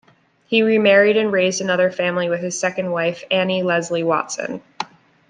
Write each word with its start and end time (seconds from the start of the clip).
He 0.47 0.63
remarried 0.63 1.15
and 1.15 1.31
raised 1.31 1.61
another 1.61 1.91
family 1.91 2.27
with 2.27 2.39
his 2.41 2.59
second 2.59 2.89
wife, 2.89 3.23
Annie 3.29 3.61
Leslie 3.61 4.01
Watson. 4.01 4.63